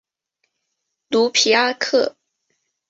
[1.09, 2.15] 卢皮阿克。